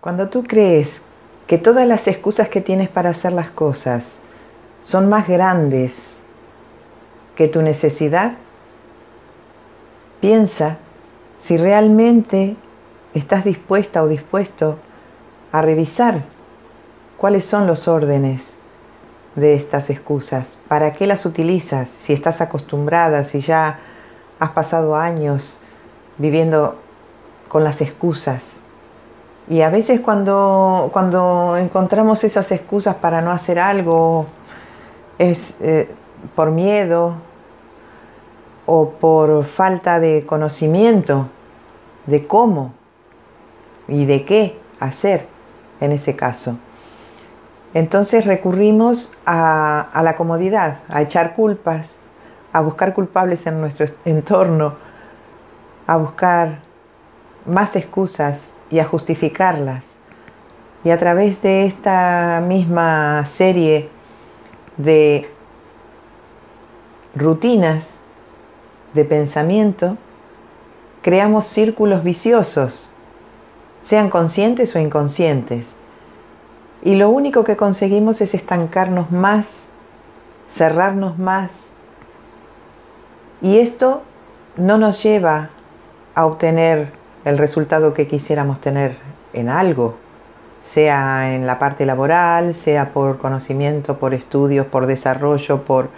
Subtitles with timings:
[0.00, 1.02] Cuando tú crees
[1.46, 4.20] que todas las excusas que tienes para hacer las cosas
[4.80, 6.20] son más grandes
[7.34, 8.34] que tu necesidad,
[10.20, 10.78] piensa
[11.38, 12.56] si realmente
[13.14, 14.78] estás dispuesta o dispuesto
[15.52, 16.24] a revisar
[17.16, 18.54] cuáles son los órdenes
[19.34, 23.80] de estas excusas, para qué las utilizas, si estás acostumbrada, si ya
[24.38, 25.58] has pasado años
[26.16, 26.80] viviendo
[27.48, 28.62] con las excusas
[29.48, 34.26] y a veces cuando, cuando encontramos esas excusas para no hacer algo,
[35.18, 35.88] es eh,
[36.34, 37.14] por miedo
[38.66, 41.28] o por falta de conocimiento
[42.06, 42.74] de cómo
[43.86, 45.28] y de qué hacer
[45.80, 46.58] en ese caso.
[47.72, 51.98] Entonces recurrimos a, a la comodidad, a echar culpas,
[52.52, 54.74] a buscar culpables en nuestro entorno,
[55.86, 56.62] a buscar
[57.44, 59.96] más excusas y a justificarlas.
[60.84, 63.88] Y a través de esta misma serie
[64.76, 65.28] de
[67.14, 67.98] rutinas
[68.94, 69.96] de pensamiento,
[71.02, 72.90] creamos círculos viciosos,
[73.82, 75.76] sean conscientes o inconscientes.
[76.82, 79.68] Y lo único que conseguimos es estancarnos más,
[80.48, 81.70] cerrarnos más.
[83.40, 84.02] Y esto
[84.56, 85.50] no nos lleva
[86.14, 86.92] a obtener
[87.26, 88.96] el resultado que quisiéramos tener
[89.32, 89.96] en algo,
[90.62, 95.88] sea en la parte laboral, sea por conocimiento, por estudios, por desarrollo, por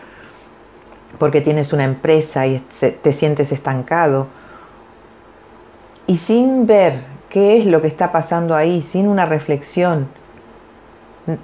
[1.19, 2.65] porque tienes una empresa y
[3.03, 4.29] te sientes estancado.
[6.07, 10.09] Y sin ver qué es lo que está pasando ahí, sin una reflexión,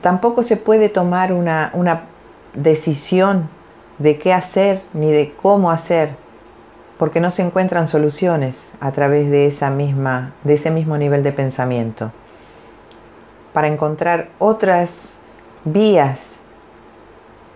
[0.01, 2.05] tampoco se puede tomar una, una
[2.55, 3.51] decisión
[3.99, 6.23] de qué hacer ni de cómo hacer
[6.99, 11.32] porque no se encuentran soluciones a través de, esa misma, de ese mismo nivel de
[11.32, 12.12] pensamiento.
[13.53, 15.19] Para encontrar otras
[15.65, 16.37] vías,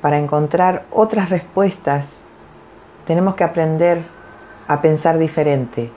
[0.01, 2.21] para encontrar otras respuestas,
[3.07, 4.05] tenemos que aprender
[4.67, 5.91] a pensar diferente,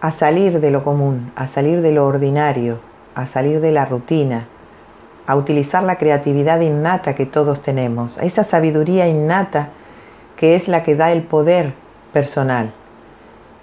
[0.00, 2.80] a salir de lo común, a salir de lo ordinario,
[3.14, 4.46] a salir de la rutina,
[5.26, 9.70] a utilizar la creatividad innata que todos tenemos, a esa sabiduría innata
[10.36, 11.74] que es la que da el poder
[12.12, 12.72] personal.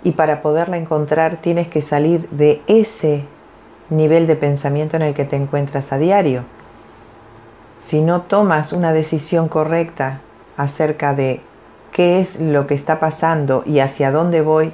[0.03, 3.25] Y para poderla encontrar tienes que salir de ese
[3.89, 6.43] nivel de pensamiento en el que te encuentras a diario.
[7.79, 10.21] Si no tomas una decisión correcta
[10.57, 11.41] acerca de
[11.91, 14.73] qué es lo que está pasando y hacia dónde voy,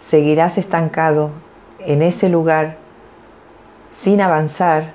[0.00, 1.30] seguirás estancado
[1.78, 2.78] en ese lugar
[3.92, 4.92] sin avanzar,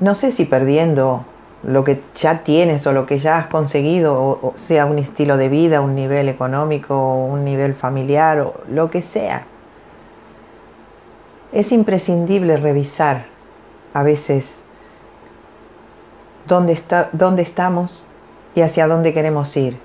[0.00, 1.24] no sé si perdiendo
[1.62, 5.48] lo que ya tienes o lo que ya has conseguido, o, sea un estilo de
[5.48, 9.44] vida, un nivel económico, un nivel familiar o lo que sea.
[11.52, 13.26] Es imprescindible revisar
[13.92, 14.62] a veces
[16.46, 18.06] dónde, está, dónde estamos
[18.54, 19.80] y hacia dónde queremos ir.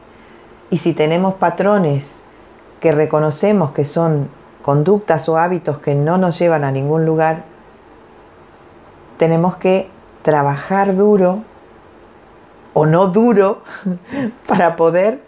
[0.70, 2.24] Y si tenemos patrones
[2.80, 4.30] que reconocemos que son
[4.62, 7.44] conductas o hábitos que no nos llevan a ningún lugar,
[9.18, 9.90] tenemos que
[10.22, 11.44] trabajar duro
[12.74, 13.62] o no duro
[14.48, 15.22] para poder